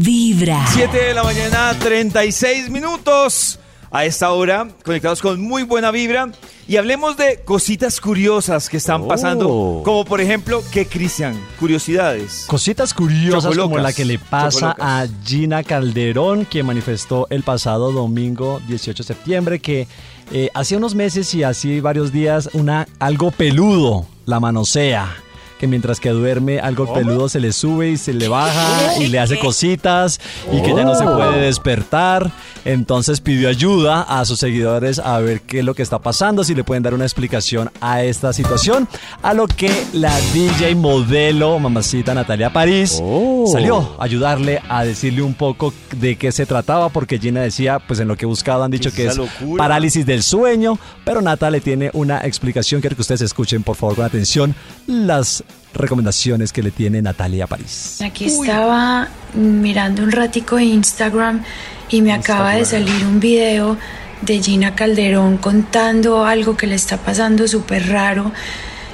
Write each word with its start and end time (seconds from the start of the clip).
Vibra. 0.00 0.64
7 0.72 0.96
de 0.96 1.14
la 1.14 1.22
mañana, 1.22 1.74
36 1.78 2.70
minutos. 2.70 3.58
A 3.90 4.04
esta 4.04 4.32
hora, 4.32 4.66
conectados 4.84 5.22
con 5.22 5.40
muy 5.40 5.62
buena 5.62 5.92
vibra. 5.92 6.32
Y 6.66 6.78
hablemos 6.78 7.16
de 7.16 7.42
cositas 7.44 8.00
curiosas 8.00 8.68
que 8.68 8.78
están 8.78 9.06
pasando. 9.06 9.48
Oh. 9.48 9.82
Como 9.84 10.04
por 10.04 10.20
ejemplo, 10.20 10.64
¿qué, 10.72 10.86
Cristian? 10.86 11.40
Curiosidades. 11.60 12.46
Cositas 12.48 12.92
curiosas 12.92 13.56
como 13.56 13.78
la 13.78 13.92
que 13.92 14.04
le 14.04 14.18
pasa 14.18 14.72
Chocolocas. 14.72 15.10
a 15.10 15.24
Gina 15.24 15.62
Calderón, 15.62 16.44
que 16.44 16.64
manifestó 16.64 17.28
el 17.30 17.44
pasado 17.44 17.92
domingo 17.92 18.60
18 18.66 19.02
de 19.02 19.06
septiembre 19.06 19.60
que 19.60 19.86
eh, 20.32 20.50
hace 20.54 20.76
unos 20.76 20.96
meses 20.96 21.32
y 21.34 21.44
así 21.44 21.78
varios 21.80 22.10
días 22.10 22.50
una 22.52 22.88
algo 22.98 23.30
peludo 23.30 24.06
la 24.26 24.40
manosea. 24.40 25.23
Que 25.64 25.68
mientras 25.68 25.98
que 25.98 26.10
duerme, 26.10 26.60
algo 26.60 26.92
peludo 26.92 27.26
se 27.30 27.40
le 27.40 27.50
sube 27.50 27.88
y 27.88 27.96
se 27.96 28.12
le 28.12 28.28
baja 28.28 28.98
y 29.00 29.06
le 29.06 29.18
hace 29.18 29.38
cositas 29.38 30.20
y 30.52 30.60
que 30.60 30.74
ya 30.74 30.84
no 30.84 30.94
se 30.94 31.04
puede 31.04 31.40
despertar. 31.40 32.30
Entonces 32.66 33.22
pidió 33.22 33.48
ayuda 33.48 34.02
a 34.02 34.26
sus 34.26 34.38
seguidores 34.38 34.98
a 34.98 35.18
ver 35.20 35.40
qué 35.40 35.60
es 35.60 35.64
lo 35.64 35.72
que 35.72 35.82
está 35.82 36.00
pasando, 36.00 36.44
si 36.44 36.54
le 36.54 36.64
pueden 36.64 36.82
dar 36.82 36.92
una 36.92 37.04
explicación 37.06 37.70
a 37.80 38.02
esta 38.02 38.34
situación. 38.34 38.88
A 39.22 39.32
lo 39.32 39.46
que 39.46 39.70
la 39.94 40.14
DJ 40.34 40.74
modelo, 40.74 41.58
mamacita 41.58 42.12
Natalia 42.12 42.52
París, 42.52 43.02
salió 43.50 43.96
a 43.98 44.04
ayudarle 44.04 44.60
a 44.68 44.84
decirle 44.84 45.22
un 45.22 45.32
poco 45.32 45.72
de 45.96 46.16
qué 46.16 46.30
se 46.30 46.44
trataba, 46.44 46.90
porque 46.90 47.18
Gina 47.18 47.40
decía, 47.40 47.78
pues 47.78 48.00
en 48.00 48.08
lo 48.08 48.18
que 48.18 48.26
he 48.26 48.28
buscado 48.28 48.64
han 48.64 48.70
dicho 48.70 48.90
¿Qué 48.90 48.96
que 48.96 49.06
es 49.06 49.16
locura? 49.16 49.62
parálisis 49.62 50.04
del 50.04 50.22
sueño, 50.22 50.78
pero 51.06 51.22
Nata 51.22 51.50
le 51.50 51.62
tiene 51.62 51.90
una 51.94 52.18
explicación. 52.18 52.82
Quiero 52.82 52.96
que 52.96 53.02
ustedes 53.02 53.22
escuchen, 53.22 53.62
por 53.62 53.76
favor, 53.76 53.96
con 53.96 54.04
atención, 54.04 54.54
las 54.86 55.42
recomendaciones 55.74 56.52
que 56.52 56.62
le 56.62 56.70
tiene 56.70 57.02
Natalia 57.02 57.46
París. 57.46 57.98
Aquí 58.04 58.26
estaba 58.26 59.08
mirando 59.34 60.02
un 60.02 60.12
ratico 60.12 60.56
de 60.56 60.64
Instagram 60.64 61.42
y 61.88 62.02
me 62.02 62.12
acaba 62.12 62.54
de 62.54 62.64
salir 62.64 63.04
un 63.04 63.20
video 63.20 63.76
de 64.22 64.42
Gina 64.42 64.74
Calderón 64.74 65.36
contando 65.38 66.24
algo 66.24 66.56
que 66.56 66.66
le 66.66 66.76
está 66.76 66.96
pasando 66.96 67.46
súper 67.46 67.88
raro 67.88 68.32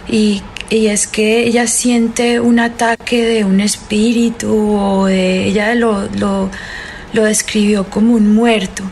y, 0.09 0.43
y 0.71 0.89
es 0.89 1.07
que 1.07 1.45
ella 1.45 1.67
siente 1.67 2.41
un 2.41 2.59
ataque 2.59 3.25
de 3.25 3.45
un 3.45 3.61
espíritu 3.61 4.77
o 4.77 5.07
de 5.07 5.45
ella 5.47 5.75
lo, 5.75 6.09
lo, 6.19 6.51
lo 7.13 7.25
describió 7.25 7.89
como 7.89 8.15
un 8.15 8.35
muerto. 8.35 8.83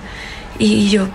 Y 0.58 0.88
yo 0.88 1.08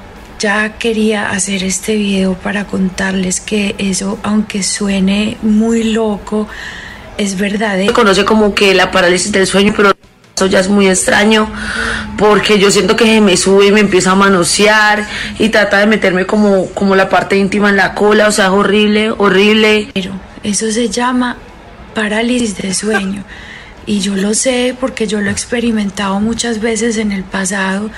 ya 0.44 0.78
quería 0.78 1.30
hacer 1.30 1.64
este 1.64 1.96
video 1.96 2.34
para 2.34 2.66
contarles 2.68 3.40
que 3.40 3.76
eso 3.78 4.20
aunque 4.24 4.62
suene 4.62 5.38
muy 5.42 5.86
loco 5.86 6.50
es 7.18 7.38
verdadero 7.38 7.88
se 7.88 7.94
conoce 7.94 8.26
como 8.26 8.54
que 8.54 8.74
la 8.74 8.92
parálisis 8.92 9.32
del 9.32 9.48
sueño, 9.48 9.74
pero 9.78 9.94
eso 10.36 10.48
ya 10.48 10.60
es 10.60 10.68
muy 10.68 10.90
extraño 10.90 11.50
porque 12.18 12.60
yo 12.60 12.72
siento 12.72 12.98
que 12.98 13.06
se 13.06 13.22
me 13.22 13.38
sube 13.38 13.68
y 13.68 13.72
me 13.72 13.80
empieza 13.80 14.12
a 14.12 14.16
manosear 14.16 15.08
y 15.40 15.48
trata 15.48 15.78
de 15.78 15.88
meterme 15.88 16.26
como, 16.26 16.66
como 16.72 16.94
la 16.98 17.08
parte 17.08 17.38
íntima 17.38 17.70
en 17.70 17.78
la 17.78 17.94
cola, 17.94 18.28
o 18.28 18.32
sea, 18.34 18.48
es 18.48 18.52
horrible, 18.52 19.12
horrible. 19.12 19.92
Pero 19.94 20.12
eso 20.44 20.70
se 20.72 20.90
llama 20.90 21.38
parálisis 21.96 22.58
de 22.58 22.74
sueño. 22.74 23.24
Y 23.86 24.00
yo 24.00 24.16
lo 24.16 24.34
sé 24.34 24.76
porque 24.80 25.08
yo 25.08 25.20
lo 25.20 25.30
he 25.30 25.34
experimentado 25.34 26.20
muchas 26.22 26.62
veces 26.62 26.98
en 26.98 27.12
el 27.12 27.24
pasado. 27.24 27.90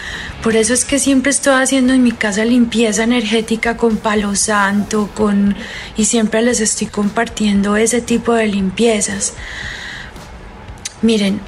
Por 0.42 0.56
eso 0.56 0.74
es 0.74 0.84
que 0.84 0.98
siempre 0.98 1.30
estoy 1.30 1.62
haciendo 1.62 1.94
en 1.94 2.02
mi 2.04 2.12
casa 2.12 2.44
limpieza 2.44 3.04
energética 3.04 3.78
con 3.78 3.98
palo 3.98 4.36
santo, 4.36 5.10
con 5.14 5.56
y 5.96 6.06
siempre 6.06 6.42
les 6.42 6.60
estoy 6.60 6.88
compartiendo 6.88 7.78
ese 7.78 8.02
tipo 8.02 8.34
de 8.34 8.48
limpiezas. 8.48 9.34
Miren, 11.04 11.40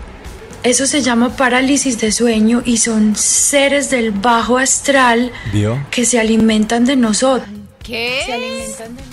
eso 0.64 0.86
se 0.86 1.02
llama 1.02 1.36
parálisis 1.36 2.00
de 2.00 2.12
sueño 2.12 2.62
y 2.66 2.78
son 2.78 3.16
seres 3.16 3.90
del 3.90 4.12
bajo 4.12 4.58
astral 4.58 5.32
¿Vio? 5.52 5.84
que 5.90 6.06
se 6.06 6.20
alimentan 6.20 6.86
de 6.86 6.96
nosotros. 6.96 7.48
Se 7.50 7.84
¿Qué? 7.84 8.22
alimentan 8.32 8.96
de 8.98 9.04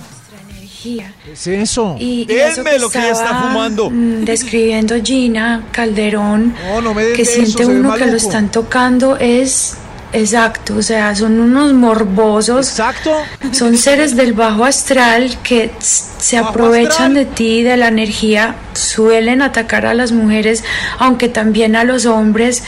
energía. 0.84 1.12
¿Qué 1.24 1.33
es 1.33 1.46
eso? 1.46 1.96
Y, 1.98 2.22
y 2.22 2.24
Denme 2.27 2.46
eso 2.50 2.64
que 2.64 2.78
lo 2.78 2.90
que 2.90 2.98
ella 2.98 3.11
está 3.12 3.24
estaba, 3.24 3.42
fumando. 3.48 3.90
mm, 3.90 4.24
Describiendo 4.24 4.95
Gina 5.02 5.64
Calderón, 5.72 6.55
No, 6.67 6.80
no 6.80 6.95
me 6.95 7.05
des 7.05 7.17
que 7.17 7.22
eso, 7.22 7.33
siente 7.33 7.67
uno 7.67 7.95
que 7.95 8.06
lo 8.06 8.17
están 8.17 8.50
tocando, 8.50 9.17
es 9.17 9.74
exacto. 10.12 10.77
O 10.77 10.83
sea, 10.83 11.14
son 11.17 11.40
unos 11.40 11.72
morbosos. 11.72 12.68
Exacto. 12.68 13.11
Son 13.52 13.77
seres 13.77 14.14
del 14.17 14.33
bajo 14.33 14.64
astral 14.64 15.36
que 15.42 15.70
se 15.80 16.36
aprovechan 16.39 17.14
de 17.14 17.24
ti, 17.24 17.62
de 17.62 17.77
la 17.77 17.89
energía, 17.89 18.55
suelen 18.74 19.42
atacar 19.42 19.86
a 19.86 19.95
las 19.95 20.12
mujeres, 20.12 20.62
aunque 20.98 21.28
también 21.28 21.77
a 21.77 21.84
los 21.84 22.06
hombres. 22.06 22.62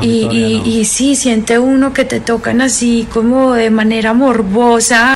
Y, 0.00 0.26
y- 0.30 0.58
no. 0.58 0.66
y 0.66 0.84
sí, 0.86 1.14
siente 1.16 1.58
uno 1.58 1.92
que 1.92 2.04
te 2.04 2.20
tocan 2.20 2.60
así 2.62 3.06
como 3.12 3.52
de 3.52 3.70
manera 3.70 4.14
morbosa 4.14 5.14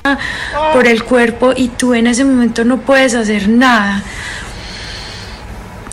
por 0.73 0.85
el 0.87 1.03
cuerpo 1.03 1.53
y 1.55 1.69
tú 1.69 1.93
en 1.95 2.05
ese 2.07 2.23
momento 2.23 2.63
no 2.63 2.77
puedes 2.81 3.15
hacer 3.15 3.49
nada. 3.49 4.03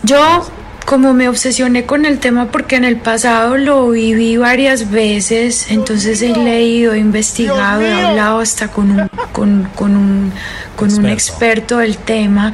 Yo 0.03 0.47
como 0.85 1.15
me 1.15 1.29
obsesioné 1.31 1.87
con 1.87 2.05
el 2.05 2.19
tema 2.19 2.47
porque 2.51 2.77
en 2.77 2.85
el 2.85 2.97
pasado 2.99 3.57
lo 3.57 3.89
viví 3.89 4.37
varias 4.37 4.91
veces, 4.91 5.71
entonces 5.71 6.21
he 6.21 6.37
leído, 6.37 6.93
he 6.93 6.99
investigado, 6.99 7.81
he 7.81 7.91
hablado 7.91 8.41
hasta 8.41 8.69
con 8.69 8.91
un, 8.91 9.09
con, 9.33 9.67
con 9.75 9.97
un, 9.97 10.31
con 10.77 10.93
un 10.93 11.07
Experto. 11.07 11.13
experto 11.15 11.79
del 11.79 11.97
tema 11.97 12.53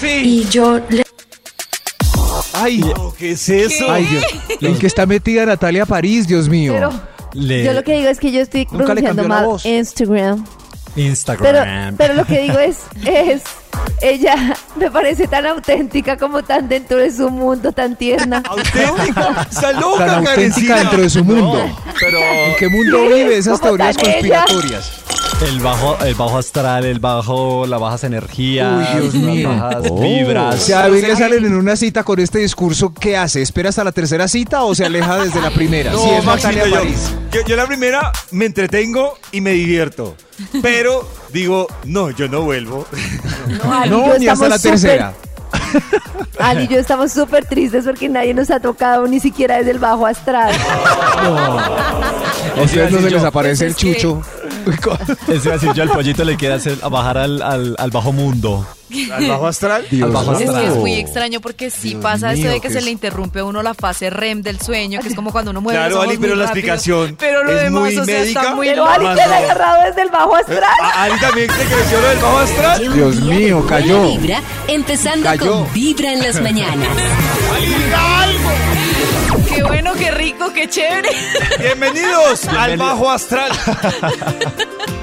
Sí. 0.00 0.08
y 0.24 0.44
yo 0.48 0.80
le 0.88 1.04
Ay, 2.66 2.78
No, 2.78 3.14
¿Qué 3.16 3.32
es 3.32 3.48
eso? 3.48 3.90
ay, 3.90 4.04
Dios. 4.04 4.24
¿En 4.60 4.78
qué 4.78 4.86
está 4.86 5.06
metida 5.06 5.46
Natalia 5.46 5.86
París, 5.86 6.26
Dios 6.26 6.48
mío? 6.48 6.72
Pero 6.74 6.90
Le- 7.32 7.64
yo 7.64 7.72
lo 7.72 7.82
que 7.84 7.94
digo 7.94 8.08
es 8.08 8.18
que 8.20 8.32
yo 8.32 8.40
estoy 8.40 8.66
Nunca 8.70 8.94
le 8.94 9.02
pronunciando 9.02 9.22
cambió 9.22 9.28
la 9.28 9.40
mal 9.42 9.46
voz. 9.46 9.64
Instagram. 9.66 10.44
Pero, 10.94 11.06
Instagram. 11.08 11.96
pero 11.96 12.14
lo 12.14 12.24
que 12.24 12.40
digo 12.40 12.58
es, 12.58 12.78
es, 13.04 13.42
ella 14.00 14.54
me 14.76 14.90
parece 14.90 15.26
tan 15.28 15.44
auténtica 15.46 16.16
como 16.16 16.42
tan 16.42 16.68
dentro 16.68 16.96
de 16.96 17.10
su 17.12 17.28
mundo, 17.30 17.70
tan 17.72 17.96
tierna. 17.96 18.42
Auténtica. 18.48 19.46
Está 19.50 19.72
loca, 19.72 20.06
Tan 20.06 20.08
auténtica 20.26 20.34
Karencita. 20.34 20.76
dentro 20.76 21.00
de 21.02 21.10
su 21.10 21.22
mundo. 21.24 21.70
Pero 22.00 22.18
¿En 22.18 22.56
qué 22.56 22.68
mundo 22.68 23.02
vive 23.02 23.36
esas 23.36 23.60
¿Cómo 23.60 23.76
teorías 23.76 23.96
tan 23.96 24.06
ella? 24.06 24.44
conspiratorias? 24.46 24.92
El 25.42 25.60
bajo, 25.60 25.98
el 26.02 26.14
bajo 26.14 26.38
astral, 26.38 26.86
el 26.86 26.98
bajo, 26.98 27.66
las 27.66 27.78
bajas 27.78 28.04
energías, 28.04 28.88
Uy, 28.94 29.00
Dios 29.00 29.14
las 29.14 29.22
mío. 29.22 29.48
bajas 29.50 29.84
O 29.90 30.00
vibras. 30.00 30.62
sea, 30.62 30.78
a 30.80 30.82
David 30.88 31.04
le 31.04 31.16
salen 31.16 31.44
en 31.44 31.54
una 31.54 31.76
cita 31.76 32.04
con 32.04 32.18
este 32.18 32.38
discurso, 32.38 32.92
¿qué 32.98 33.16
hace? 33.18 33.42
¿Espera 33.42 33.68
hasta 33.68 33.84
la 33.84 33.92
tercera 33.92 34.28
cita 34.28 34.62
o 34.64 34.74
se 34.74 34.86
aleja 34.86 35.18
desde 35.18 35.40
la 35.42 35.50
primera? 35.50 35.92
No, 35.92 35.98
si 36.02 36.08
es 36.10 36.24
Maxito, 36.24 36.48
Natalia 36.52 36.66
yo, 36.68 36.74
París. 36.82 37.12
yo, 37.32 37.40
yo 37.46 37.56
la 37.56 37.66
primera 37.66 38.12
me 38.30 38.46
entretengo 38.46 39.18
y 39.30 39.42
me 39.42 39.52
divierto. 39.52 40.16
Pero 40.62 41.06
digo, 41.32 41.66
no, 41.84 42.10
yo 42.10 42.28
no 42.28 42.40
vuelvo. 42.40 42.86
No, 43.62 43.72
Ali 43.74 43.88
y 43.88 43.90
No, 43.90 44.06
ni 44.18 44.26
hasta 44.28 44.46
estamos 44.46 44.48
la 44.48 44.56
súper- 44.58 44.70
tercera. 44.72 45.12
Ali 46.38 46.64
y 46.64 46.68
yo 46.68 46.78
estamos 46.78 47.12
súper 47.12 47.44
tristes 47.44 47.84
porque 47.84 48.08
nadie 48.08 48.32
nos 48.32 48.50
ha 48.50 48.58
tocado 48.60 49.06
ni 49.06 49.20
siquiera 49.20 49.58
desde 49.58 49.72
el 49.72 49.78
bajo 49.78 50.06
astral. 50.06 50.54
A 52.56 52.62
ustedes 52.62 52.90
no 52.90 53.00
se 53.00 53.10
les 53.10 53.22
aparece 53.22 53.66
el 53.66 53.74
chucho. 53.76 54.22
Es 55.28 55.44
decir, 55.44 55.72
yo 55.74 55.82
al 55.82 55.90
pollito 55.90 56.24
le 56.24 56.36
quiere 56.36 56.54
hacer 56.54 56.78
a 56.82 56.88
bajar 56.88 57.18
al, 57.18 57.42
al, 57.42 57.74
al 57.78 57.90
bajo 57.90 58.12
mundo. 58.12 58.66
¿Al 59.12 59.26
bajo 59.28 59.46
astral? 59.48 59.84
Al 59.90 60.10
bajo 60.12 60.32
Es 60.32 60.38
que 60.38 60.44
astral. 60.44 60.64
es 60.64 60.76
muy 60.76 60.94
extraño 60.94 61.40
porque 61.40 61.70
sí 61.70 61.90
Dios 61.90 62.02
pasa 62.02 62.32
eso 62.32 62.42
mío, 62.42 62.50
de 62.52 62.60
que 62.60 62.68
¿qué 62.68 62.72
se 62.72 62.78
es? 62.78 62.84
le 62.84 62.92
interrumpe 62.92 63.40
a 63.40 63.44
uno 63.44 63.60
la 63.62 63.74
fase 63.74 64.10
REM 64.10 64.42
del 64.42 64.60
sueño, 64.60 65.00
que 65.00 65.08
es 65.08 65.14
como 65.16 65.32
cuando 65.32 65.50
uno 65.50 65.60
mueve 65.60 65.76
Claro, 65.78 65.90
los 65.96 65.98
ojos 65.98 66.08
Ali, 66.10 66.18
pero 66.18 66.34
muy 66.34 66.38
la 66.42 66.46
rápido. 66.46 66.60
explicación 66.72 67.16
Pero 67.18 67.42
lo 67.44 67.50
es 67.52 67.62
demás, 67.64 67.80
muy 67.82 67.96
o 67.98 68.04
sea, 68.04 68.18
médica. 68.20 68.40
está 68.42 68.54
muy 68.54 68.68
Pero. 68.68 68.86
Ali 68.86 69.04
te 69.14 69.22
ha 69.22 69.26
no. 69.26 69.34
agarrado 69.34 69.82
desde 69.88 70.02
el 70.02 70.10
bajo 70.10 70.36
astral. 70.36 70.62
¿A 70.80 71.02
Ali 71.02 71.18
también 71.20 71.48
te 71.48 71.64
creció 71.74 72.00
lo 72.00 72.08
del 72.08 72.18
bajo 72.18 72.38
astral? 72.38 72.94
Dios 72.94 73.16
mío, 73.22 73.66
cayó. 73.68 74.02
Vibra, 74.08 74.40
empezando 74.68 75.24
Cayó. 75.26 75.52
con 75.64 75.72
Vibra 75.72 76.12
en 76.12 76.22
las 76.22 76.40
mañanas. 76.40 76.88
Qué 77.58 77.75
rico, 80.46 80.52
qué 80.54 80.68
chévere. 80.68 81.08
Bienvenidos 81.58 82.46
al 82.48 82.68
Bienvenido. 82.68 82.86
bajo 82.86 83.10
astral. 83.10 83.50